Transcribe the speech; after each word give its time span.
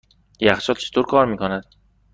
یخچال 0.41 0.75
چطور 0.75 1.05
کار 1.05 1.25
میکند؟ 1.25 1.63